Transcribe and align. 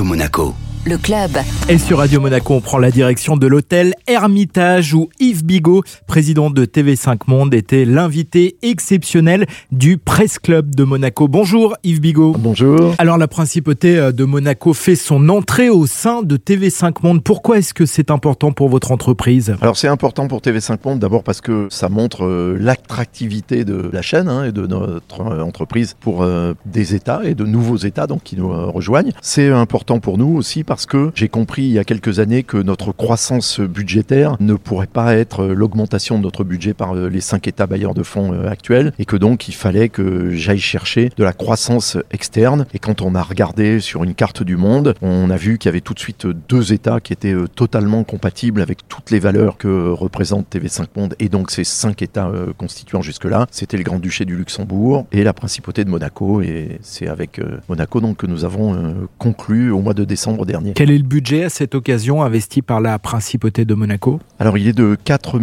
Monaco 0.00 0.56
le 0.84 0.98
club. 0.98 1.30
Et 1.68 1.78
sur 1.78 1.98
Radio 1.98 2.20
Monaco, 2.20 2.54
on 2.54 2.60
prend 2.60 2.78
la 2.78 2.90
direction 2.90 3.36
de 3.36 3.46
l'hôtel 3.46 3.94
Hermitage 4.08 4.94
où 4.94 5.10
Yves 5.20 5.44
Bigot, 5.44 5.84
président 6.06 6.50
de 6.50 6.64
TV5 6.64 7.18
Monde, 7.28 7.54
était 7.54 7.84
l'invité 7.84 8.56
exceptionnel 8.62 9.46
du 9.70 9.96
Presse 9.96 10.38
Club 10.40 10.74
de 10.74 10.82
Monaco. 10.82 11.28
Bonjour 11.28 11.76
Yves 11.84 12.00
Bigot. 12.00 12.34
Bonjour. 12.36 12.94
Alors 12.98 13.16
la 13.16 13.28
principauté 13.28 13.96
euh, 13.96 14.12
de 14.12 14.24
Monaco 14.24 14.74
fait 14.74 14.96
son 14.96 15.28
entrée 15.28 15.70
au 15.70 15.86
sein 15.86 16.22
de 16.22 16.36
TV5 16.36 16.94
Monde. 17.02 17.22
Pourquoi 17.22 17.58
est-ce 17.58 17.74
que 17.74 17.86
c'est 17.86 18.10
important 18.10 18.50
pour 18.50 18.68
votre 18.68 18.90
entreprise? 18.90 19.54
Alors 19.60 19.76
c'est 19.76 19.88
important 19.88 20.26
pour 20.26 20.40
TV5 20.40 20.78
Monde 20.84 20.98
d'abord 20.98 21.22
parce 21.22 21.40
que 21.40 21.68
ça 21.70 21.88
montre 21.88 22.24
euh, 22.24 22.56
l'attractivité 22.58 23.64
de 23.64 23.88
la 23.92 24.02
chaîne 24.02 24.28
hein, 24.28 24.44
et 24.46 24.52
de 24.52 24.66
notre 24.66 25.20
euh, 25.20 25.42
entreprise 25.42 25.94
pour 26.00 26.26
des 26.66 26.94
États 26.94 27.20
et 27.24 27.34
de 27.34 27.44
nouveaux 27.44 27.76
États 27.76 28.06
donc 28.06 28.22
qui 28.22 28.36
nous 28.36 28.48
rejoignent. 28.72 29.12
C'est 29.20 29.50
important 29.50 30.00
pour 30.00 30.18
nous 30.18 30.36
aussi 30.36 30.64
parce 30.64 30.71
que 30.86 31.10
j'ai 31.14 31.28
compris 31.28 31.62
il 31.62 31.72
y 31.72 31.78
a 31.78 31.84
quelques 31.84 32.18
années 32.18 32.42
que 32.42 32.56
notre 32.56 32.92
croissance 32.92 33.60
budgétaire 33.60 34.36
ne 34.40 34.54
pourrait 34.54 34.86
pas 34.86 35.14
être 35.16 35.44
l'augmentation 35.44 36.18
de 36.18 36.22
notre 36.22 36.44
budget 36.44 36.72
par 36.74 36.96
euh, 36.96 37.08
les 37.08 37.20
cinq 37.20 37.46
États 37.46 37.66
bailleurs 37.66 37.94
de 37.94 38.02
fonds 38.02 38.32
euh, 38.32 38.48
actuels 38.48 38.92
et 38.98 39.04
que 39.04 39.16
donc 39.16 39.48
il 39.48 39.54
fallait 39.54 39.88
que 39.88 40.30
j'aille 40.30 40.58
chercher 40.58 41.10
de 41.16 41.24
la 41.24 41.32
croissance 41.32 41.98
externe. 42.10 42.66
Et 42.72 42.78
quand 42.78 43.02
on 43.02 43.14
a 43.14 43.22
regardé 43.22 43.80
sur 43.80 44.04
une 44.04 44.14
carte 44.14 44.42
du 44.42 44.56
monde, 44.56 44.94
on 45.02 45.30
a 45.30 45.36
vu 45.36 45.58
qu'il 45.58 45.68
y 45.68 45.72
avait 45.72 45.80
tout 45.80 45.94
de 45.94 45.98
suite 45.98 46.26
deux 46.48 46.72
États 46.72 47.00
qui 47.00 47.12
étaient 47.12 47.34
euh, 47.34 47.48
totalement 47.48 48.04
compatibles 48.04 48.62
avec 48.62 48.88
toutes 48.88 49.10
les 49.10 49.18
valeurs 49.18 49.58
que 49.58 49.90
représente 49.90 50.46
TV5 50.54 50.86
Monde 50.96 51.14
et 51.18 51.28
donc 51.28 51.50
ces 51.50 51.64
cinq 51.64 52.02
États 52.02 52.30
constituants 52.58 53.02
jusque-là. 53.02 53.46
C'était 53.50 53.76
le 53.76 53.82
Grand-Duché 53.82 54.24
du 54.24 54.36
Luxembourg 54.36 55.06
et 55.12 55.24
la 55.24 55.32
Principauté 55.32 55.84
de 55.84 55.90
Monaco 55.90 56.40
et 56.42 56.78
c'est 56.82 57.08
avec 57.08 57.40
Monaco 57.68 58.00
donc 58.00 58.18
que 58.18 58.26
nous 58.26 58.44
avons 58.44 59.08
conclu 59.18 59.70
au 59.70 59.80
mois 59.80 59.94
de 59.94 60.04
décembre 60.04 60.44
dernier 60.44 60.61
quel 60.74 60.90
est 60.90 60.98
le 60.98 61.04
budget 61.04 61.44
à 61.44 61.48
cette 61.48 61.74
occasion 61.74 62.22
investi 62.22 62.62
par 62.62 62.80
la 62.80 62.98
principauté 62.98 63.64
de 63.64 63.74
Monaco? 63.74 64.20
Alors 64.38 64.56
il 64.58 64.68
est 64.68 64.72
de 64.72 64.96
4 65.04 65.38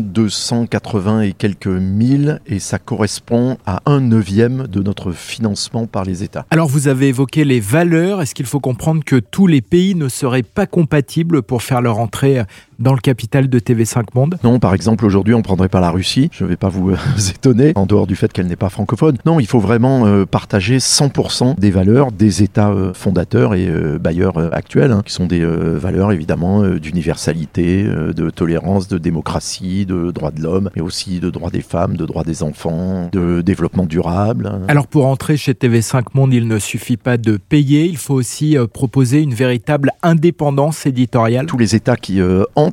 280 0.00 1.20
et 1.22 1.32
quelques 1.32 1.66
mille 1.66 2.40
et 2.46 2.58
ça 2.58 2.78
correspond 2.78 3.58
à 3.66 3.80
un 3.86 4.00
neuvième 4.00 4.66
de 4.66 4.82
notre 4.82 5.12
financement 5.12 5.86
par 5.86 6.04
les 6.04 6.22
États. 6.22 6.46
Alors 6.50 6.68
vous 6.68 6.88
avez 6.88 7.08
évoqué 7.08 7.44
les 7.44 7.60
valeurs. 7.60 8.22
Est-ce 8.22 8.34
qu'il 8.34 8.46
faut 8.46 8.60
comprendre 8.60 9.04
que 9.04 9.16
tous 9.16 9.46
les 9.46 9.60
pays 9.60 9.94
ne 9.94 10.08
seraient 10.08 10.42
pas 10.42 10.66
compatibles 10.66 11.42
pour 11.42 11.62
faire 11.62 11.82
leur 11.82 11.98
entrée 11.98 12.42
dans 12.78 12.94
le 12.94 13.00
capital 13.00 13.48
de 13.48 13.58
TV5 13.58 14.04
Monde 14.14 14.38
Non, 14.44 14.58
par 14.60 14.74
exemple, 14.74 15.04
aujourd'hui, 15.04 15.34
on 15.34 15.42
prendrait 15.42 15.68
pas 15.68 15.80
la 15.80 15.90
Russie. 15.90 16.30
Je 16.32 16.44
ne 16.44 16.48
vais 16.48 16.56
pas 16.56 16.68
vous 16.68 16.90
euh, 16.90 16.96
étonner, 17.34 17.72
en 17.74 17.86
dehors 17.86 18.06
du 18.06 18.14
fait 18.16 18.32
qu'elle 18.32 18.46
n'est 18.46 18.56
pas 18.56 18.68
francophone. 18.68 19.18
Non, 19.26 19.40
il 19.40 19.46
faut 19.46 19.58
vraiment 19.58 20.06
euh, 20.06 20.24
partager 20.24 20.78
100% 20.78 21.58
des 21.58 21.70
valeurs 21.70 22.12
des 22.12 22.42
États 22.42 22.70
euh, 22.70 22.94
fondateurs 22.94 23.54
et 23.54 23.68
bailleurs 23.98 24.38
actuels, 24.54 24.92
hein, 24.92 25.02
qui 25.04 25.12
sont 25.12 25.26
des 25.26 25.44
valeurs 25.44 26.12
évidemment 26.12 26.62
d'universalité, 26.62 27.84
de 27.84 28.30
tolérance, 28.30 28.88
de 28.88 28.98
démocratie, 28.98 29.86
de 29.86 30.10
droits 30.10 30.30
de 30.30 30.42
l'homme, 30.42 30.70
mais 30.76 30.82
aussi 30.82 31.20
de 31.20 31.30
droits 31.30 31.50
des 31.50 31.60
femmes, 31.60 31.96
de 31.96 32.06
droits 32.06 32.24
des 32.24 32.42
enfants, 32.42 33.08
de 33.12 33.40
développement 33.40 33.86
durable. 33.86 34.50
Alors 34.68 34.86
pour 34.86 35.06
entrer 35.06 35.36
chez 35.36 35.52
TV5 35.52 36.04
Monde, 36.14 36.32
il 36.32 36.46
ne 36.46 36.58
suffit 36.58 36.96
pas 36.96 37.16
de 37.16 37.36
payer, 37.36 37.84
il 37.86 37.96
faut 37.96 38.14
aussi 38.14 38.56
proposer 38.72 39.20
une 39.20 39.34
véritable 39.34 39.92
indépendance 40.02 40.86
éditoriale. 40.86 41.46
Tous 41.46 41.58
les 41.58 41.74
États 41.74 41.96
qui 41.96 42.20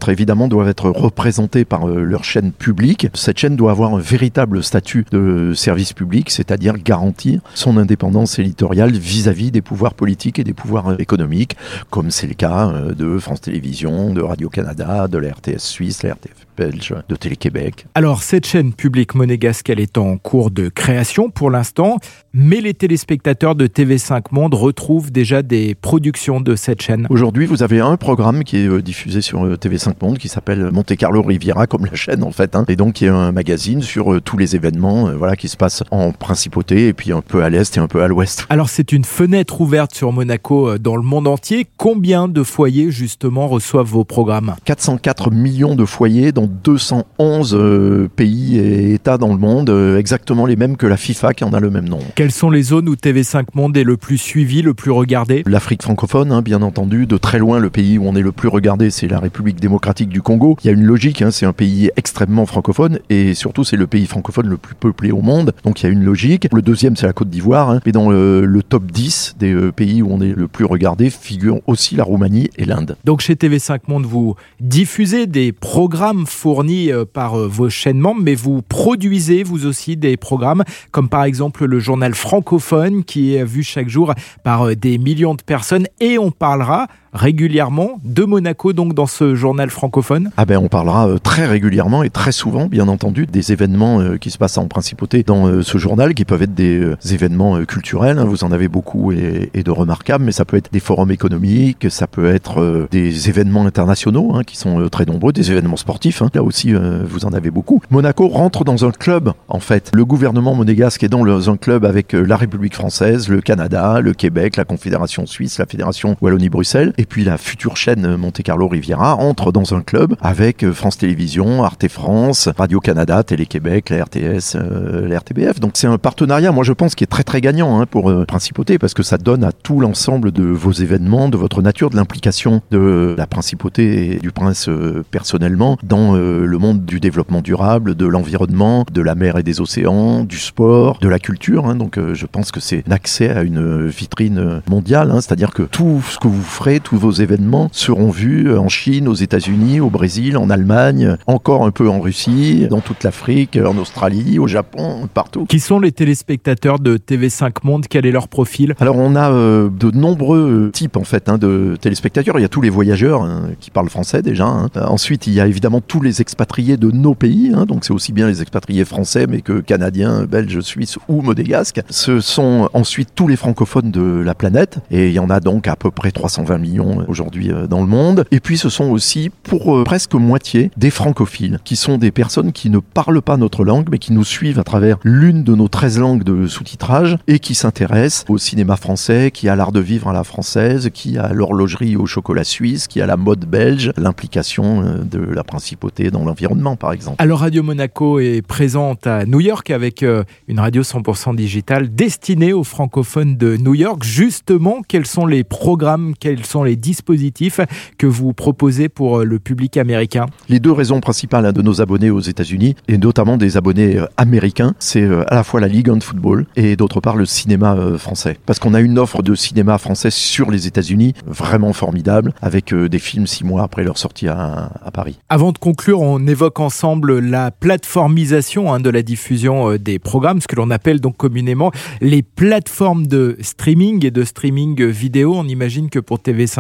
évidemment, 0.10 0.48
doivent 0.48 0.68
être 0.70 0.90
représentés 0.90 1.66
par 1.66 1.88
euh, 1.88 2.02
leur 2.04 2.24
chaîne 2.24 2.52
publique. 2.52 3.08
Cette 3.14 3.38
chaîne 3.38 3.56
doit 3.56 3.72
avoir 3.72 3.94
un 3.94 4.00
véritable 4.00 4.64
statut 4.64 5.06
de 5.12 5.54
service 5.56 5.94
public, 5.94 6.30
c'est-à-dire 6.30 6.78
garantir 6.78 7.42
son 7.54 7.78
indépendance 7.78 8.40
éditoriale 8.40 8.92
vis-à-vis 8.92 9.52
des 9.52 9.62
pouvoirs 9.62 9.94
politiques 9.94 10.40
et 10.40 10.44
des 10.44 10.54
pouvoirs 10.54 10.92
euh, 10.92 10.98
économiques, 11.00 11.56
comme 11.90 12.12
c'est 12.12 12.28
le 12.28 12.34
cas 12.34 12.70
euh, 12.70 12.94
de 12.94 13.18
France 13.20 13.42
Télévisions, 13.42 14.14
de 14.14 14.22
Radio-Canada, 14.22 15.08
de 15.08 15.18
la 15.18 15.32
RTS 15.32 15.60
suisse, 15.60 16.04
la 16.04 16.14
RTF 16.14 16.46
belge, 16.56 16.94
de 17.08 17.16
Télé-Québec. 17.16 17.86
Alors, 17.96 18.24
cette 18.24 18.46
chaîne 18.46 18.74
publique 18.74 19.16
monégasque, 19.16 19.70
elle 19.70 19.80
est 19.80 19.98
en 19.98 20.18
cours 20.18 20.52
de 20.52 20.70
création 20.70 21.30
pour 21.30 21.52
l'instant, 21.52 21.98
mais 22.34 22.62
les 22.62 22.74
téléspectateurs 22.74 23.56
de 23.56 23.68
TV5 23.68 24.26
Monde 24.32 24.54
retrouvent 24.54 25.12
déjà 25.12 25.42
des 25.42 25.76
productions 25.76 26.42
de 26.42 26.56
cette 26.56 26.82
chaîne. 26.82 27.08
Aujourd'hui, 27.10 27.46
vous 27.46 27.64
avez 27.64 27.80
un 27.80 27.98
programme 27.98 28.44
qui 28.44 28.58
est 28.58 28.82
diffusé 28.82 29.22
sur 29.22 29.46
TV5 29.58 29.94
Monde 30.02 30.18
qui 30.18 30.30
s'appelle 30.30 30.72
Monte 30.72 30.96
Carlo 30.96 31.22
Riviera, 31.22 31.68
comme 31.68 31.86
la 31.86 31.96
chaîne 31.96 32.24
en 32.24 32.32
fait, 32.32 32.56
hein. 32.56 32.66
et 32.68 32.76
donc 32.76 32.96
qui 32.96 33.06
est 33.06 33.10
un 33.10 33.32
magazine 33.32 33.82
sur 33.82 34.14
euh, 34.14 34.22
tous 34.22 34.38
les 34.38 34.56
événements 34.56 35.08
euh, 35.08 35.16
voilà, 35.16 35.36
qui 35.36 35.48
se 35.48 35.58
passent 35.58 35.84
en 35.92 36.12
principauté 36.12 36.88
et 36.88 36.94
puis 36.94 37.12
un 37.12 37.22
peu 37.22 37.44
à 37.44 37.50
l'est 37.50 37.76
et 37.76 37.80
un 37.80 37.88
peu 37.88 38.02
à 38.02 38.08
l'ouest. 38.08 38.46
Alors 38.50 38.70
c'est 38.70 38.92
une 38.92 39.04
fenêtre 39.04 39.62
ouverte 39.62 39.94
sur 39.94 40.12
Monaco 40.12 40.70
euh, 40.70 40.80
dans 40.80 40.96
le 40.96 41.04
monde 41.04 41.28
entier. 41.28 41.68
Combien 41.78 42.28
de 42.28 42.44
foyers 42.44 42.92
justement 42.92 43.48
reçoivent 43.48 43.88
vos 43.88 44.06
programmes? 44.06 44.56
404 44.66 45.32
millions 45.32 45.76
de 45.76 45.86
foyers 45.86 46.32
dans 46.32 46.45
211 46.48 48.10
pays 48.16 48.58
et 48.58 48.94
États 48.94 49.18
dans 49.18 49.32
le 49.34 49.38
monde, 49.38 49.70
exactement 49.98 50.46
les 50.46 50.56
mêmes 50.56 50.78
que 50.78 50.88
la 50.88 50.98
FIFA 50.98 51.34
qui 51.34 51.44
en 51.44 51.54
a 51.54 51.60
le 51.60 51.70
même 51.70 51.88
nom. 51.88 52.00
Quelles 52.16 52.32
sont 52.32 52.50
les 52.50 52.64
zones 52.64 52.90
où 52.90 52.96
TV5 52.96 53.46
Monde 53.54 53.78
est 53.78 53.84
le 53.84 53.98
plus 53.98 54.18
suivi, 54.18 54.62
le 54.62 54.74
plus 54.74 54.92
regardé? 54.92 55.44
L'Afrique 55.46 55.84
francophone, 55.84 56.32
hein, 56.32 56.42
bien 56.42 56.62
entendu, 56.62 57.06
de 57.06 57.18
très 57.18 57.40
loin 57.40 57.60
le 57.60 57.70
pays 57.70 57.98
où 57.98 58.06
on 58.06 58.16
est 58.16 58.22
le 58.22 58.32
plus 58.32 58.48
regardé, 58.48 58.90
c'est 58.90 59.08
la 59.08 59.20
République 59.20 59.60
démocratique 59.60 60.10
du 60.10 60.22
Congo. 60.22 60.58
Il 60.64 60.68
y 60.68 60.70
a 60.70 60.74
une 60.74 60.84
logique, 60.84 61.22
hein, 61.22 61.32
c'est 61.32 61.46
un 61.46 61.54
pays 61.54 61.92
extrêmement 61.96 62.46
francophone 62.46 63.00
et 63.10 63.34
surtout 63.34 63.64
c'est 63.64 63.78
le 63.78 63.88
pays 63.88 64.06
francophone 64.06 64.48
le 64.48 64.58
plus 64.58 64.76
peuplé 64.76 65.12
au 65.12 65.22
monde. 65.22 65.54
Donc 65.64 65.82
il 65.82 65.86
y 65.86 65.90
a 65.90 65.92
une 65.92 66.04
logique. 66.04 66.48
Le 66.52 66.62
deuxième 66.62 66.96
c'est 66.96 67.08
la 67.08 67.14
Côte 67.14 67.30
d'Ivoire. 67.30 67.70
Hein. 67.70 67.80
Et 67.86 67.92
dans 67.92 68.10
le, 68.10 68.62
top 68.68 68.92
10 68.92 69.36
des 69.38 69.54
euh, 69.54 69.72
pays 69.72 70.02
où 70.02 70.12
on 70.12 70.22
est 70.22 70.34
le 70.34 70.48
plus 70.48 70.66
regardé 70.66 71.10
figurent 71.10 71.62
aussi 71.68 71.96
la 71.96 72.04
Roumanie 72.04 72.50
et 72.58 72.66
l'Inde. 72.66 72.96
Donc 73.06 73.22
chez 73.22 73.36
TV5 73.36 73.82
Monde, 73.88 74.06
vous 74.06 74.36
diffusez 74.60 75.28
des 75.28 75.52
programmes 75.52 76.26
fournis 76.36 76.92
euh, 76.92 77.06
par 77.06 77.40
euh, 77.40 77.48
vos 77.48 77.70
chaînes 77.70 78.00
membres, 78.00 78.22
mais 78.22 78.36
vous 78.36 78.62
produisez 78.62 79.44
vous 79.44 79.66
aussi 79.66 79.98
des 79.98 80.18
programmes 80.18 80.64
comme 80.92 81.10
par 81.10 81.24
exemple 81.24 81.66
le 81.66 81.80
journal 81.80 82.14
francophone 82.14 83.04
qui 83.04 83.36
est 83.36 83.44
vu 83.44 83.64
chaque 83.64 83.90
jour 83.90 84.14
par 84.44 84.76
des 84.76 84.98
millions 84.98 85.34
de 85.34 85.42
personnes. 85.42 85.88
Et 86.00 86.20
on 86.20 86.32
parlera 86.32 86.88
régulièrement 87.16 88.00
de 88.04 88.24
Monaco 88.26 88.74
donc 88.74 88.94
dans 88.94 89.06
ce 89.06 89.36
journal 89.36 89.70
francophone 89.70 90.32
Ah 90.38 90.46
ben 90.46 90.58
on 90.58 90.68
parlera 90.68 91.08
euh, 91.08 91.18
très 91.18 91.46
régulièrement 91.46 92.04
et 92.04 92.10
très 92.10 92.34
souvent 92.34 92.68
bien 92.68 92.88
entendu 92.90 93.26
des 93.26 93.54
événements 93.54 94.02
euh, 94.02 94.18
qui 94.18 94.32
se 94.32 94.38
passent 94.38 94.58
en 94.58 94.68
principauté 94.68 95.24
dans 95.24 95.48
euh, 95.48 95.62
ce 95.62 95.78
journal 95.78 96.14
qui 96.14 96.26
peuvent 96.26 96.44
être 96.44 96.54
des 96.54 96.94
événements 97.10 97.64
culturels, 97.64 98.20
hein. 98.20 98.26
vous 98.26 98.44
en 98.44 98.52
avez 98.52 98.68
beaucoup 98.68 99.14
et, 99.14 99.50
de 99.54 99.72
remarquables, 99.72 100.26
mais 100.26 100.32
ça 100.32 100.44
peut 100.44 100.58
être 100.58 100.72
des 100.72 100.80
forums 100.80 101.12
économiques, 101.12 101.88
ça 101.90 102.08
peut 102.08 102.26
être 102.26 102.88
des 102.92 103.30
événements 103.30 103.66
internationaux 103.66 104.34
hein, 104.36 104.44
qui 104.44 104.58
sont 104.58 104.90
très 104.90 105.06
nombreux, 105.06 105.32
des 105.32 105.52
événements 105.52 105.78
sportifs, 105.78 106.22
hein. 106.22 106.30
là 106.34 106.44
aussi 106.44 106.74
vous 106.74 107.26
en 107.26 107.34
avez 107.34 107.52
beaucoup. 107.52 107.82
Monaco 107.90 108.28
rentre 108.28 108.64
dans 108.64 108.86
un 108.86 108.92
club 108.92 109.32
en 109.48 109.60
fait. 109.60 109.92
Le 109.94 110.04
gouvernement 110.06 110.54
monégasque 110.54 111.04
est 111.04 111.10
dans 111.10 111.50
un 111.50 111.58
club 111.58 111.86
avec 111.86 112.14
la 112.14 112.36
République 112.36 112.76
française, 112.76 113.30
le 113.30 113.42
Canada, 113.42 114.02
le 114.02 114.14
Québec, 114.14 114.58
la 114.58 114.66
Confédération 114.66 115.26
suisse, 115.26 115.58
la 115.58 115.66
Fédération 115.66 116.18
Wallonie-Bruxelles 116.22 116.94
puis 117.06 117.24
la 117.24 117.38
future 117.38 117.78
chaîne 117.78 118.16
Monte 118.18 118.42
Carlo 118.42 118.68
Riviera 118.68 119.16
entre 119.16 119.52
dans 119.52 119.74
un 119.74 119.82
club 119.82 120.16
avec 120.22 120.64
euh, 120.64 120.74
France 120.74 120.98
Télévisions, 120.98 121.64
Arte 121.64 121.88
France, 121.88 122.50
Radio 122.58 122.80
Canada, 122.80 123.24
Télé 123.24 123.46
Québec, 123.46 123.90
la 123.90 124.04
RTS, 124.04 124.56
euh, 124.56 125.08
la 125.08 125.20
RTBF. 125.20 125.60
Donc 125.60 125.72
c'est 125.76 125.88
un 125.88 125.98
partenariat, 125.98 126.52
moi 126.52 126.64
je 126.64 126.74
pense, 126.74 126.96
qui 126.96 127.04
est 127.04 127.08
très 127.08 127.24
très 127.24 127.42
gagnant 127.42 127.80
hein, 127.80 127.86
pour 127.86 128.10
euh, 128.10 128.26
Principauté 128.26 128.80
parce 128.80 128.94
que 128.94 129.04
ça 129.04 129.18
donne 129.18 129.44
à 129.44 129.52
tout 129.52 129.80
l'ensemble 129.80 130.32
de 130.32 130.44
vos 130.44 130.72
événements, 130.72 131.30
de 131.30 131.38
votre 131.38 131.62
nature, 131.62 131.90
de 131.90 131.96
l'implication 131.96 132.62
de 132.72 133.16
la 133.18 133.28
Principauté 133.28 134.16
et 134.16 134.20
du 134.20 134.32
Prince 134.32 134.70
personnellement 135.12 135.78
dans 135.84 136.16
le 136.16 136.58
monde 136.58 136.86
du 136.86 137.00
développement 137.00 137.42
durable, 137.42 137.96
de 137.96 138.06
l'environnement, 138.06 138.86
de 138.92 139.02
la 139.02 139.16
mer 139.16 139.38
et 139.38 139.44
des 139.44 139.62
océans, 139.62 140.24
du 140.24 140.38
sport, 140.38 141.00
de 141.00 141.08
la 141.08 141.20
culture. 141.20 141.68
Hein. 141.68 141.76
donc 141.76 142.00
je 142.14 142.26
pense 142.26 142.52
que 142.52 142.60
c'est 142.60 142.84
l'accès 142.88 143.30
à 143.30 143.44
une 143.44 143.88
vitrine 143.88 144.62
mondiale, 144.68 145.12
hein. 145.12 145.22
c'est-à-dire 145.22 145.52
que 145.52 145.64
tout 145.64 146.02
ce 146.10 146.18
que 146.18 146.28
vous 146.28 146.44
ferez, 146.44 146.80
tous 146.96 147.02
vos 147.02 147.12
événements 147.12 147.68
seront 147.74 148.10
vus 148.10 148.56
en 148.58 148.70
Chine, 148.70 149.10
aux 149.10 149.14
États-Unis, 149.14 149.82
au 149.82 149.90
Brésil, 149.90 150.38
en 150.38 150.50
Allemagne, 150.50 151.18
encore 151.28 151.66
un 151.66 151.72
peu 151.72 151.90
en 151.90 152.00
Russie, 152.00 152.68
dans 152.70 152.80
toute 152.80 153.04
l'Afrique, 153.04 153.58
en 153.58 153.78
Australie, 153.78 154.40
au 154.40 154.48
Japon, 154.48 155.10
partout. 155.14 155.46
Qui 155.46 155.60
sont 155.60 155.80
les 155.80 155.92
téléspectateurs 155.92 156.80
de 156.80 156.98
TV5 156.98 157.52
Monde? 157.64 157.86
Quel 157.90 158.06
est 158.06 158.12
leur 158.12 158.30
profil? 158.30 158.76
Alors 158.80 158.96
on 158.96 159.16
a 159.16 159.30
euh, 159.30 159.70
de 159.70 159.92
nombreux 159.92 160.72
types 160.74 160.96
en 160.96 161.04
fait 161.04 161.28
hein, 161.28 161.38
de 161.38 161.76
téléspectateurs. 161.82 162.40
Il 162.40 162.44
y 162.44 162.46
a 162.46 162.50
tous 162.50 162.62
les 162.62 162.70
voyageurs 162.70 163.24
hein, 163.24 163.50
qui 163.60 163.72
parlent 163.72 163.90
français 163.90 164.22
déjà. 164.22 164.46
Hein. 164.46 164.70
Ensuite 164.76 165.28
il 165.28 165.34
y 165.34 165.42
a 165.42 165.48
évidemment 165.48 165.82
tous 165.82 166.02
les 166.02 166.22
expatriés 166.22 166.78
de 166.78 166.92
nos 166.92 167.14
pays. 167.14 167.52
donc 167.68 167.84
c'est 167.84 167.94
aussi 167.94 168.14
bien 168.14 168.28
les 168.28 168.42
expatriés 168.42 168.86
français 168.86 169.28
mais 169.28 169.42
que 169.42 169.60
canadiens, 169.60 170.24
belges, 170.24 170.62
suisses 170.62 170.98
ou 171.10 171.22
modégasques. 171.22 171.82
Ce 171.90 172.22
sont 172.22 172.70
ensuite 172.74 173.10
tous 173.16 173.28
les 173.28 173.36
francophones 173.36 173.92
de 173.92 174.22
la 174.24 174.34
planète 174.34 174.80
et 174.92 175.08
il 175.08 175.14
y 175.14 175.20
en 175.20 175.30
a 175.30 175.42
donc 175.42 175.68
à 175.68 175.76
peu 175.76 175.92
près 175.92 176.12
320 176.12 176.58
millions 176.58 176.85
télévision 176.86 177.06
aujourd'hui 177.08 177.52
dans 177.70 177.82
le 177.82 177.88
monde. 177.88 178.26
Et 178.32 178.40
puis 178.40 178.58
ce 178.58 178.70
sont 178.70 178.86
aussi 178.86 179.32
pour 179.44 179.84
presque 179.84 180.14
moitié 180.14 180.72
des 180.78 180.90
francophiles, 180.90 181.60
qui 181.64 181.76
sont 181.76 181.98
des 181.98 182.12
personnes 182.12 182.52
qui 182.52 182.70
ne 182.70 182.80
parlent 182.80 183.22
pas 183.22 183.38
notre 183.38 183.64
langue, 183.64 183.88
mais 183.92 183.98
qui 183.98 184.14
nous 184.14 184.24
suivent 184.24 184.60
à 184.60 184.64
travers 184.64 184.98
l'une 185.04 185.44
de 185.44 185.56
nos 185.56 185.68
13 185.68 186.00
langues 186.00 186.24
de 186.24 186.48
sous-titrage 186.48 187.18
et 187.28 187.40
qui 187.40 187.56
s'intéressent 187.56 188.26
au 188.30 188.38
cinéma 188.38 188.76
français, 188.76 189.32
qui 189.32 189.50
a 189.50 189.56
l'art 189.56 189.72
de 189.72 189.80
vivre 189.80 190.08
à 190.10 190.14
la 190.14 190.24
française, 190.24 190.90
qui 190.94 191.18
a 191.18 191.34
l'horlogerie 191.34 191.96
au 191.96 192.06
chocolat 192.06 192.44
suisse, 192.44 192.88
qui 192.88 193.02
a 193.02 193.06
la 193.06 193.18
mode 193.18 193.46
belge, 193.46 193.92
l'implication 193.98 195.00
de 195.04 195.20
la 195.20 195.44
principauté 195.44 196.12
dans 196.12 196.24
l'environnement 196.24 196.76
par 196.76 196.94
exemple. 196.94 197.16
Alors 197.20 197.40
Radio 197.40 197.64
Monaco 197.64 198.20
est 198.20 198.42
présente 198.42 199.08
à 199.08 199.26
New 199.26 199.40
York 199.40 199.70
avec 199.72 200.04
une 200.48 200.60
radio 200.60 200.82
100% 200.82 201.36
digitale 201.36 201.94
destinée 201.94 202.54
aux 202.54 202.64
francophones 202.64 203.38
de 203.38 203.58
New 203.58 203.74
York. 203.74 204.04
Justement, 204.04 204.82
quels 204.88 205.06
sont 205.06 205.26
les 205.26 205.44
programmes, 205.44 206.14
quels 206.20 206.46
sont 206.46 206.64
les 206.66 206.76
dispositifs 206.76 207.60
que 207.98 208.08
vous 208.08 208.34
proposez 208.34 208.90
pour 208.90 209.20
le 209.24 209.40
public 209.40 209.78
américain 209.78 210.26
Les 210.50 210.60
deux 210.60 210.72
raisons 210.72 211.00
principales 211.00 211.46
hein, 211.46 211.52
de 211.52 211.62
nos 211.62 211.82
abonnés 211.82 212.10
aux 212.10 212.20
États-Unis, 212.20 212.76
et 212.88 212.98
notamment 212.98 213.38
des 213.38 213.58
abonnés 213.58 213.98
euh, 213.98 214.06
américains, 214.18 214.74
c'est 214.80 215.02
euh, 215.02 215.24
à 215.32 215.36
la 215.36 215.44
fois 215.44 215.60
la 215.60 215.68
Ligue 215.68 215.90
de 215.90 216.04
football 216.04 216.46
et 216.56 216.76
d'autre 216.76 217.00
part 217.00 217.16
le 217.16 217.26
cinéma 217.26 217.76
euh, 217.76 217.98
français. 217.98 218.38
Parce 218.46 218.60
qu'on 218.60 218.74
a 218.74 218.82
une 218.82 218.98
offre 218.98 219.22
de 219.22 219.36
cinéma 219.36 219.78
français 219.78 220.10
sur 220.10 220.52
les 220.52 220.68
États-Unis 220.68 221.14
vraiment 221.26 221.74
formidable, 221.74 222.34
avec 222.42 222.74
des 222.74 223.00
films 223.00 223.28
six 223.28 223.44
mois 223.44 223.64
après 223.64 223.84
leur 223.84 223.98
sortie 223.98 224.28
à, 224.28 224.72
Paris. 224.94 225.20
Avant 225.30 225.52
de 225.52 225.58
conclure, 225.58 226.02
on 226.02 226.26
évoque 226.28 226.60
ensemble 226.60 227.20
la 227.20 227.52
plateformisation 227.52 228.74
hein, 228.74 228.80
de 228.80 228.90
la 228.90 229.02
diffusion 229.02 229.76
des 229.76 230.00
programmes, 230.00 230.42
ce 230.42 230.48
que 230.48 230.56
l'on 230.56 230.72
appelle 230.72 231.02
donc 231.02 231.18
communément 231.18 231.72
les 232.02 232.24
plateformes 232.24 233.08
de 233.08 233.38
streaming 233.42 234.06
et 234.06 234.12
de 234.12 234.24
streaming 234.24 234.84
vidéo. 234.86 235.34
On 235.36 235.48
imagine 235.48 235.90
que 235.90 236.00
pour 236.00 236.20
TV5 236.20 236.55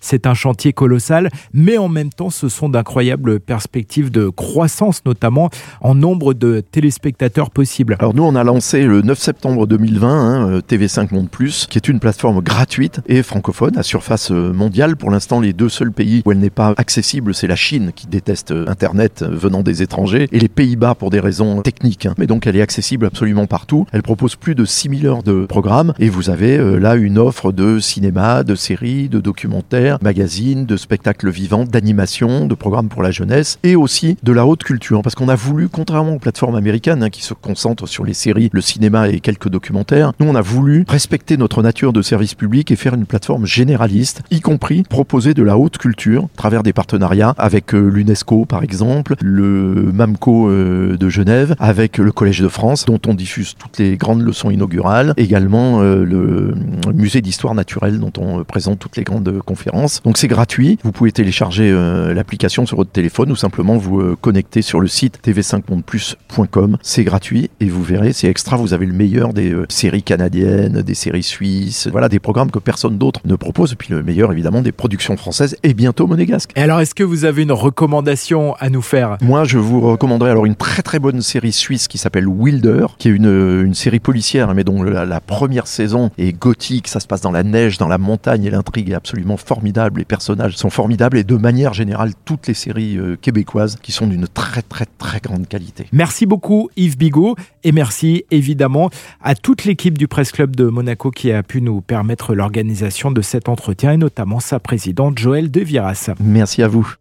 C'est 0.00 0.26
un 0.26 0.34
chantier 0.34 0.72
colossal, 0.72 1.30
mais 1.52 1.78
en 1.78 1.88
même 1.88 2.10
temps, 2.10 2.30
ce 2.30 2.48
sont 2.48 2.68
d'incroyables 2.68 3.40
perspectives 3.40 4.10
de 4.10 4.28
croissance, 4.28 5.04
notamment 5.04 5.50
en 5.80 5.94
nombre 5.94 6.34
de 6.34 6.60
téléspectateurs 6.60 7.50
possibles. 7.50 7.96
Alors 7.98 8.14
nous, 8.14 8.24
on 8.24 8.34
a 8.34 8.44
lancé 8.44 8.84
le 8.84 9.02
9 9.02 9.18
septembre 9.18 9.66
2020 9.66 10.08
hein, 10.08 10.50
euh, 10.50 10.60
TV5 10.60 11.12
Monde 11.12 11.28
qui 11.32 11.78
est 11.78 11.88
une 11.88 11.98
plateforme 11.98 12.40
gratuite 12.40 13.00
et 13.06 13.22
francophone 13.22 13.76
à 13.78 13.82
surface 13.82 14.30
euh, 14.30 14.52
mondiale. 14.52 14.96
Pour 14.96 15.10
l'instant, 15.10 15.40
les 15.40 15.52
deux 15.52 15.68
seuls 15.68 15.92
pays 15.92 16.22
où 16.24 16.32
elle 16.32 16.38
n'est 16.38 16.50
pas 16.50 16.74
accessible, 16.76 17.34
c'est 17.34 17.46
la 17.46 17.56
Chine 17.56 17.92
qui 17.94 18.06
déteste 18.06 18.50
euh, 18.52 18.66
Internet 18.68 19.24
venant 19.28 19.62
des 19.62 19.82
étrangers 19.82 20.28
et 20.30 20.38
les 20.38 20.48
Pays-Bas 20.48 20.94
pour 20.94 21.10
des 21.10 21.20
raisons 21.20 21.62
techniques. 21.62 22.06
Hein. 22.06 22.14
Mais 22.18 22.26
donc, 22.26 22.46
elle 22.46 22.56
est 22.56 22.62
accessible 22.62 23.06
absolument 23.06 23.46
partout. 23.46 23.86
Elle 23.92 24.02
propose 24.02 24.36
plus 24.36 24.54
de 24.54 24.64
6000 24.64 25.06
heures 25.06 25.22
de 25.22 25.46
programmes 25.46 25.94
et 25.98 26.08
vous 26.08 26.30
avez 26.30 26.58
là 26.78 26.96
une 26.96 27.18
offre 27.18 27.52
de 27.52 27.78
cinéma, 27.78 28.44
de 28.44 28.54
séries, 28.54 29.08
de 29.08 29.20
documentaires, 29.22 29.98
magazines, 30.02 30.66
de 30.66 30.76
spectacles 30.76 31.30
vivants, 31.30 31.64
d'animation, 31.64 32.46
de 32.46 32.54
programmes 32.54 32.88
pour 32.88 33.02
la 33.02 33.10
jeunesse 33.10 33.58
et 33.62 33.76
aussi 33.76 34.16
de 34.22 34.32
la 34.32 34.46
haute 34.46 34.64
culture. 34.64 35.02
Parce 35.02 35.14
qu'on 35.14 35.28
a 35.28 35.34
voulu, 35.34 35.68
contrairement 35.68 36.14
aux 36.14 36.18
plateformes 36.18 36.56
américaines 36.56 37.02
hein, 37.02 37.10
qui 37.10 37.22
se 37.22 37.34
concentrent 37.34 37.88
sur 37.88 38.04
les 38.04 38.14
séries, 38.14 38.50
le 38.52 38.60
cinéma 38.60 39.08
et 39.08 39.20
quelques 39.20 39.48
documentaires, 39.48 40.12
nous 40.20 40.26
on 40.26 40.34
a 40.34 40.40
voulu 40.40 40.84
respecter 40.88 41.36
notre 41.36 41.62
nature 41.62 41.92
de 41.92 42.02
service 42.02 42.34
public 42.34 42.70
et 42.70 42.76
faire 42.76 42.94
une 42.94 43.06
plateforme 43.06 43.46
généraliste, 43.46 44.22
y 44.30 44.40
compris 44.40 44.82
proposer 44.82 45.34
de 45.34 45.42
la 45.42 45.56
haute 45.56 45.78
culture 45.78 46.24
à 46.24 46.36
travers 46.36 46.62
des 46.62 46.72
partenariats 46.72 47.34
avec 47.38 47.74
euh, 47.74 47.88
l'UNESCO 47.88 48.44
par 48.44 48.62
exemple, 48.62 49.14
le 49.22 49.90
MAMCO 49.92 50.48
euh, 50.48 50.96
de 50.96 51.08
Genève, 51.08 51.54
avec 51.58 51.98
le 51.98 52.12
Collège 52.12 52.40
de 52.40 52.48
France 52.48 52.84
dont 52.84 53.00
on 53.06 53.14
diffuse 53.14 53.54
toutes 53.54 53.78
les 53.78 53.96
grandes 53.96 54.22
leçons 54.22 54.50
inaugurales, 54.50 55.14
également 55.16 55.82
euh, 55.82 56.04
le 56.04 56.54
musée 56.92 57.20
d'histoire 57.20 57.54
naturelle 57.54 57.98
dont 57.98 58.12
on 58.18 58.42
présente 58.44 58.78
toutes 58.78 58.96
les 58.96 59.04
grandes 59.04 59.11
conférences. 59.44 60.02
Donc 60.02 60.18
c'est 60.18 60.28
gratuit, 60.28 60.78
vous 60.84 60.92
pouvez 60.92 61.12
télécharger 61.12 61.72
l'application 62.14 62.66
sur 62.66 62.76
votre 62.76 62.90
téléphone 62.90 63.32
ou 63.32 63.36
simplement 63.36 63.76
vous 63.76 64.16
connecter 64.16 64.62
sur 64.62 64.80
le 64.80 64.88
site 64.88 65.20
tv5mondeplus.com. 65.24 66.78
C'est 66.82 67.04
gratuit 67.04 67.50
et 67.60 67.66
vous 67.66 67.82
verrez, 67.82 68.12
c'est 68.12 68.28
extra, 68.28 68.56
vous 68.56 68.74
avez 68.74 68.86
le 68.86 68.92
meilleur 68.92 69.32
des 69.32 69.54
séries 69.68 70.02
canadiennes, 70.02 70.82
des 70.82 70.94
séries 70.94 71.22
suisses, 71.22 71.88
voilà 71.88 72.08
des 72.08 72.18
programmes 72.18 72.50
que 72.50 72.58
personne 72.58 72.98
d'autre 72.98 73.20
ne 73.24 73.36
propose 73.36 73.72
et 73.72 73.76
puis 73.76 73.88
le 73.90 74.02
meilleur 74.02 74.32
évidemment 74.32 74.62
des 74.62 74.72
productions 74.72 75.16
françaises 75.16 75.56
et 75.62 75.74
bientôt 75.74 76.06
monégasques. 76.06 76.52
Et 76.56 76.62
alors 76.62 76.80
est-ce 76.80 76.94
que 76.94 77.04
vous 77.04 77.24
avez 77.24 77.42
une 77.42 77.52
recommandation 77.52 78.54
à 78.60 78.70
nous 78.70 78.82
faire? 78.82 79.18
Moi 79.20 79.44
je 79.44 79.58
vous 79.58 79.80
recommanderais 79.80 80.30
alors 80.30 80.46
une 80.46 80.56
très 80.56 80.82
très 80.82 80.98
bonne 80.98 81.22
série 81.22 81.52
suisse 81.52 81.88
qui 81.88 81.98
s'appelle 81.98 82.28
Wilder, 82.28 82.86
qui 82.98 83.08
est 83.08 83.12
une, 83.12 83.62
une 83.64 83.74
série 83.74 84.00
policière 84.00 84.52
mais 84.54 84.64
dont 84.64 84.82
la, 84.82 85.20
première 85.20 85.66
saison 85.66 86.10
est 86.18 86.32
gothique, 86.32 86.88
ça 86.88 87.00
se 87.00 87.06
passe 87.06 87.20
dans 87.20 87.30
la 87.30 87.42
neige, 87.42 87.78
dans 87.78 87.88
la 87.88 87.98
montagne 87.98 88.44
et 88.44 88.50
l'intrigue 88.50 88.90
est 88.90 88.94
absolument 89.02 89.36
formidable, 89.36 89.98
les 89.98 90.04
personnages 90.04 90.56
sont 90.56 90.70
formidables 90.70 91.18
et 91.18 91.24
de 91.24 91.36
manière 91.36 91.74
générale 91.74 92.12
toutes 92.24 92.46
les 92.46 92.54
séries 92.54 92.96
euh, 92.96 93.16
québécoises 93.20 93.76
qui 93.82 93.90
sont 93.90 94.06
d'une 94.06 94.28
très 94.28 94.62
très 94.62 94.86
très 94.86 95.18
grande 95.18 95.48
qualité. 95.48 95.86
Merci 95.90 96.24
beaucoup 96.24 96.70
Yves 96.76 96.96
Bigot 96.96 97.34
et 97.64 97.72
merci 97.72 98.24
évidemment 98.30 98.90
à 99.20 99.34
toute 99.34 99.64
l'équipe 99.64 99.98
du 99.98 100.06
Presse 100.06 100.30
Club 100.30 100.54
de 100.54 100.66
Monaco 100.66 101.10
qui 101.10 101.32
a 101.32 101.42
pu 101.42 101.62
nous 101.62 101.80
permettre 101.80 102.36
l'organisation 102.36 103.10
de 103.10 103.22
cet 103.22 103.48
entretien 103.48 103.92
et 103.92 103.96
notamment 103.96 104.38
sa 104.38 104.60
présidente 104.60 105.18
Joëlle 105.18 105.50
De 105.50 105.62
Viras. 105.62 106.10
Merci 106.20 106.62
à 106.62 106.68
vous. 106.68 106.88